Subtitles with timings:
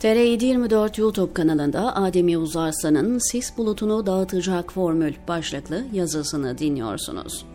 [0.00, 7.46] TR724 YouTube kanalında Ademi Uzarslan'ın sis bulutunu dağıtacak formül başlıklı yazısını dinliyorsunuz.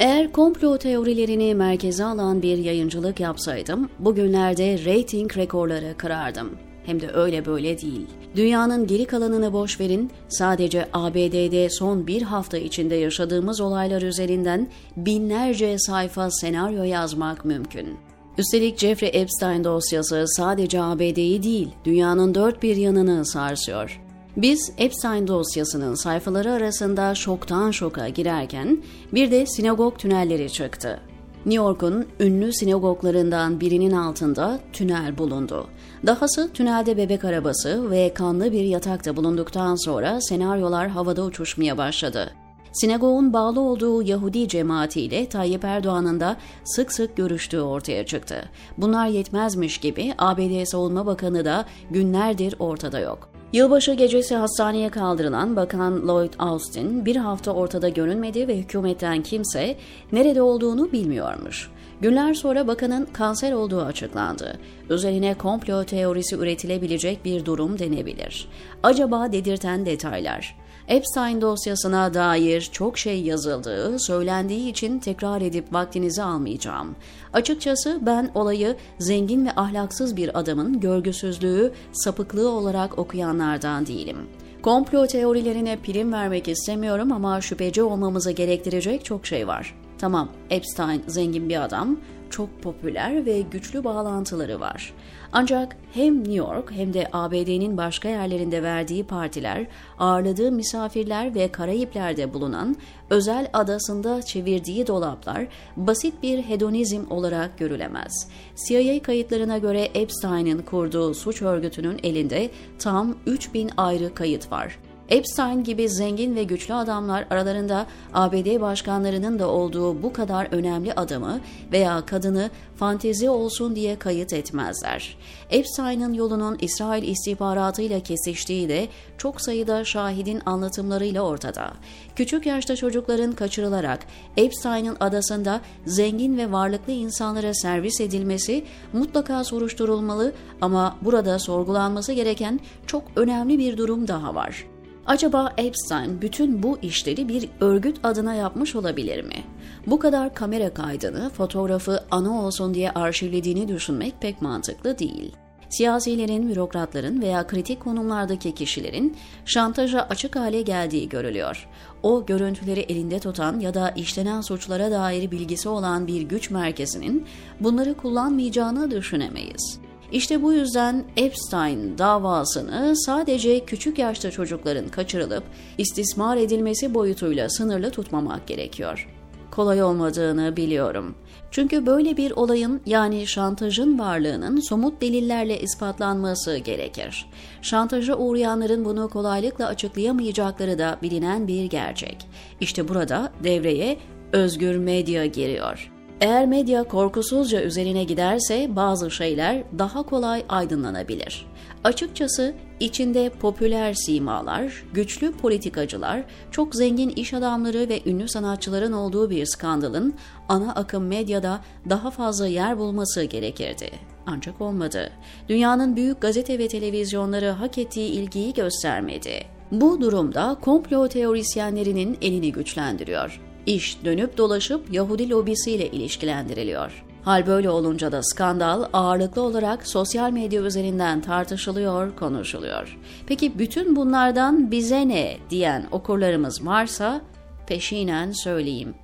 [0.00, 6.50] Eğer komplo teorilerini merkeze alan bir yayıncılık yapsaydım, bugünlerde reyting rekorları kırardım.
[6.86, 8.06] Hem de öyle böyle değil.
[8.36, 15.78] Dünyanın geri kalanını boş verin, sadece ABD'de son bir hafta içinde yaşadığımız olaylar üzerinden binlerce
[15.78, 18.09] sayfa senaryo yazmak mümkün.
[18.40, 24.00] Üstelik Jeffrey Epstein dosyası sadece ABD'yi değil, dünyanın dört bir yanını sarsıyor.
[24.36, 28.82] Biz Epstein dosyasının sayfaları arasında şoktan şoka girerken
[29.12, 31.00] bir de sinagog tünelleri çıktı.
[31.46, 35.66] New York'un ünlü sinagoglarından birinin altında tünel bulundu.
[36.06, 42.32] Dahası tünelde bebek arabası ve kanlı bir yatakta bulunduktan sonra senaryolar havada uçuşmaya başladı.
[42.72, 48.44] Sinagogun bağlı olduğu Yahudi cemaatiyle Tayyip Erdoğan'ın da sık sık görüştüğü ortaya çıktı.
[48.78, 53.30] Bunlar yetmezmiş gibi ABD Savunma Bakanı da günlerdir ortada yok.
[53.52, 59.76] Yılbaşı gecesi hastaneye kaldırılan Bakan Lloyd Austin bir hafta ortada görünmedi ve hükümetten kimse
[60.12, 61.70] nerede olduğunu bilmiyormuş.
[62.00, 64.58] Günler sonra bakanın kanser olduğu açıklandı.
[64.90, 68.48] Üzerine komplo teorisi üretilebilecek bir durum denebilir.
[68.82, 70.59] Acaba dedirten detaylar.
[70.90, 76.96] Epstein dosyasına dair çok şey yazıldığı, söylendiği için tekrar edip vaktinizi almayacağım.
[77.32, 84.16] Açıkçası ben olayı zengin ve ahlaksız bir adamın görgüsüzlüğü, sapıklığı olarak okuyanlardan değilim.
[84.62, 89.74] Komplo teorilerine prim vermek istemiyorum ama şüpheci olmamızı gerektirecek çok şey var.
[89.98, 91.98] Tamam, Epstein zengin bir adam,
[92.30, 94.94] çok popüler ve güçlü bağlantıları var.
[95.32, 99.66] Ancak hem New York hem de ABD'nin başka yerlerinde verdiği partiler,
[99.98, 102.76] ağırladığı misafirler ve Karayipler'de bulunan
[103.10, 108.28] özel adasında çevirdiği dolaplar basit bir hedonizm olarak görülemez.
[108.68, 114.78] CIA kayıtlarına göre Epstein'in kurduğu suç örgütünün elinde tam 3000 ayrı kayıt var.
[115.10, 121.40] Epstein gibi zengin ve güçlü adamlar aralarında ABD başkanlarının da olduğu bu kadar önemli adamı
[121.72, 125.16] veya kadını fantezi olsun diye kayıt etmezler.
[125.50, 128.88] Epstein'ın yolunun İsrail istihbaratıyla kesiştiği de
[129.18, 131.72] çok sayıda şahidin anlatımlarıyla ortada.
[132.16, 134.00] Küçük yaşta çocukların kaçırılarak
[134.36, 143.02] Epstein'ın adasında zengin ve varlıklı insanlara servis edilmesi mutlaka soruşturulmalı ama burada sorgulanması gereken çok
[143.16, 144.66] önemli bir durum daha var.
[145.06, 149.44] Acaba Epstein bütün bu işleri bir örgüt adına yapmış olabilir mi?
[149.86, 155.32] Bu kadar kamera kaydını, fotoğrafı ana olsun diye arşivlediğini düşünmek pek mantıklı değil.
[155.68, 161.68] Siyasilerin, bürokratların veya kritik konumlardaki kişilerin şantaja açık hale geldiği görülüyor.
[162.02, 167.26] O görüntüleri elinde tutan ya da işlenen suçlara dair bilgisi olan bir güç merkezinin
[167.60, 169.80] bunları kullanmayacağını düşünemeyiz.
[170.12, 175.44] İşte bu yüzden Epstein davasını sadece küçük yaşta çocukların kaçırılıp
[175.78, 179.08] istismar edilmesi boyutuyla sınırlı tutmamak gerekiyor.
[179.50, 181.14] Kolay olmadığını biliyorum.
[181.50, 187.26] Çünkü böyle bir olayın yani şantajın varlığının somut delillerle ispatlanması gerekir.
[187.62, 192.26] Şantaja uğrayanların bunu kolaylıkla açıklayamayacakları da bilinen bir gerçek.
[192.60, 193.98] İşte burada devreye
[194.32, 195.99] özgür medya giriyor.
[196.20, 201.46] Eğer medya korkusuzca üzerine giderse bazı şeyler daha kolay aydınlanabilir.
[201.84, 209.46] Açıkçası içinde popüler simalar, güçlü politikacılar, çok zengin iş adamları ve ünlü sanatçıların olduğu bir
[209.46, 210.14] skandalın
[210.48, 211.60] ana akım medyada
[211.90, 213.90] daha fazla yer bulması gerekirdi.
[214.26, 215.10] Ancak olmadı.
[215.48, 219.44] Dünyanın büyük gazete ve televizyonları hak ettiği ilgiyi göstermedi.
[219.72, 223.49] Bu durumda komplo teorisyenlerinin elini güçlendiriyor.
[223.66, 227.04] İş dönüp dolaşıp Yahudi lobisiyle ilişkilendiriliyor.
[227.22, 232.98] Hal böyle olunca da skandal ağırlıklı olarak sosyal medya üzerinden tartışılıyor, konuşuluyor.
[233.26, 237.20] Peki bütün bunlardan bize ne diyen okurlarımız varsa
[237.66, 238.94] peşinen söyleyeyim.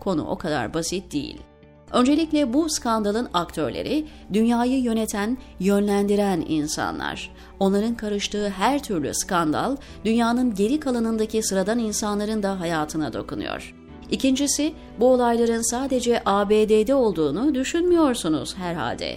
[0.00, 1.40] Konu o kadar basit değil.
[1.92, 7.30] Öncelikle bu skandalın aktörleri dünyayı yöneten, yönlendiren insanlar.
[7.60, 13.83] Onların karıştığı her türlü skandal dünyanın geri kalanındaki sıradan insanların da hayatına dokunuyor.
[14.14, 19.16] İkincisi, bu olayların sadece ABD'de olduğunu düşünmüyorsunuz herhalde.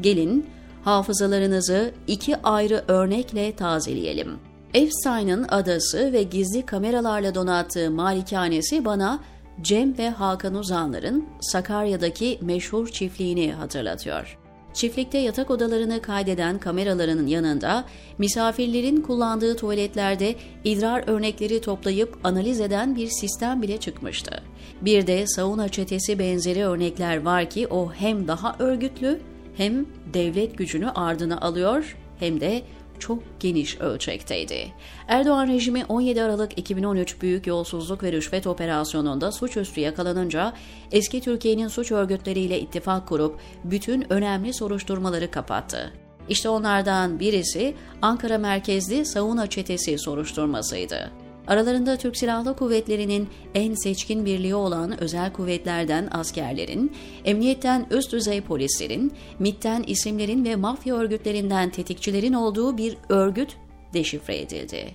[0.00, 0.46] Gelin
[0.84, 4.38] hafızalarınızı iki ayrı örnekle tazeleyelim.
[4.74, 9.20] Epstein'ın adası ve gizli kameralarla donattığı malikanesi bana
[9.62, 14.38] Cem ve Hakan Uzanlar'ın Sakarya'daki meşhur çiftliğini hatırlatıyor.
[14.76, 17.84] Çiftlikte yatak odalarını kaydeden kameraların yanında
[18.18, 20.34] misafirlerin kullandığı tuvaletlerde
[20.64, 24.42] idrar örnekleri toplayıp analiz eden bir sistem bile çıkmıştı.
[24.80, 29.20] Bir de sauna çetesi benzeri örnekler var ki o hem daha örgütlü
[29.56, 32.62] hem devlet gücünü ardına alıyor hem de
[33.00, 34.72] çok geniş ölçekteydi.
[35.08, 40.52] Erdoğan rejimi 17 Aralık 2013 büyük yolsuzluk ve rüşvet operasyonunda suçüstü yakalanınca
[40.92, 45.92] eski Türkiye'nin suç örgütleriyle ittifak kurup bütün önemli soruşturmaları kapattı.
[46.28, 51.25] İşte onlardan birisi Ankara merkezli Savuna Çetesi soruşturmasıydı.
[51.46, 56.92] Aralarında Türk Silahlı Kuvvetleri'nin en seçkin birliği olan özel kuvvetlerden askerlerin,
[57.24, 63.56] emniyetten üst düzey polislerin, MIT'ten isimlerin ve mafya örgütlerinden tetikçilerin olduğu bir örgüt
[63.94, 64.94] deşifre edildi.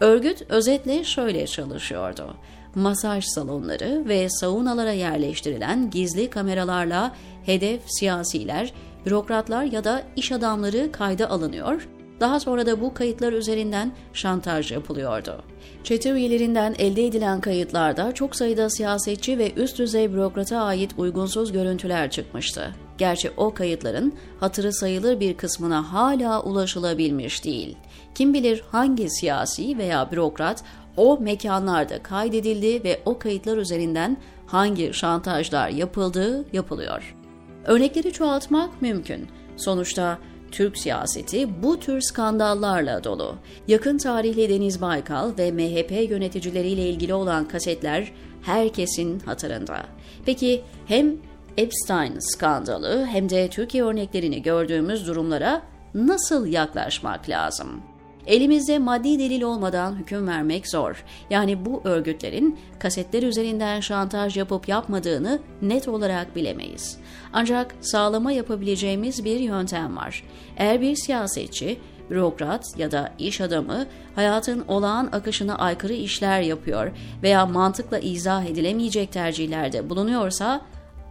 [0.00, 2.36] Örgüt özetle şöyle çalışıyordu.
[2.74, 7.14] Masaj salonları ve saunalara yerleştirilen gizli kameralarla
[7.46, 8.72] hedef siyasiler,
[9.06, 11.88] bürokratlar ya da iş adamları kayda alınıyor
[12.20, 15.42] daha sonra da bu kayıtlar üzerinden şantaj yapılıyordu.
[15.84, 22.10] Çete üyelerinden elde edilen kayıtlarda çok sayıda siyasetçi ve üst düzey bürokrata ait uygunsuz görüntüler
[22.10, 22.74] çıkmıştı.
[22.98, 27.76] Gerçi o kayıtların hatırı sayılır bir kısmına hala ulaşılabilmiş değil.
[28.14, 30.64] Kim bilir hangi siyasi veya bürokrat
[30.96, 37.16] o mekanlarda kaydedildi ve o kayıtlar üzerinden hangi şantajlar yapıldığı yapılıyor.
[37.64, 39.28] Örnekleri çoğaltmak mümkün.
[39.56, 40.18] Sonuçta
[40.50, 43.34] Türk siyaseti bu tür skandallarla dolu.
[43.68, 48.12] Yakın tarihli Deniz Baykal ve MHP yöneticileriyle ilgili olan kasetler
[48.42, 49.82] herkesin hatırında.
[50.26, 51.16] Peki hem
[51.56, 55.62] Epstein skandalı hem de Türkiye örneklerini gördüğümüz durumlara
[55.94, 57.89] nasıl yaklaşmak lazım?
[58.30, 61.04] Elimizde maddi delil olmadan hüküm vermek zor.
[61.30, 66.98] Yani bu örgütlerin kasetler üzerinden şantaj yapıp yapmadığını net olarak bilemeyiz.
[67.32, 70.24] Ancak sağlama yapabileceğimiz bir yöntem var.
[70.56, 71.78] Eğer bir siyasetçi,
[72.10, 76.92] bürokrat ya da iş adamı hayatın olağan akışına aykırı işler yapıyor
[77.22, 80.60] veya mantıkla izah edilemeyecek tercihlerde bulunuyorsa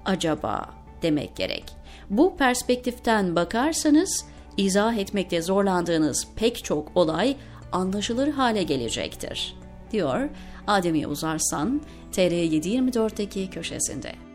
[0.05, 0.69] acaba
[1.01, 1.63] demek gerek.
[2.09, 4.25] Bu perspektiften bakarsanız
[4.59, 7.35] izah etmekte zorlandığınız pek çok olay
[7.71, 9.55] anlaşılır hale gelecektir,
[9.91, 10.29] diyor
[10.67, 14.28] Adem Yavuz Arslan, TR724'deki köşesinde.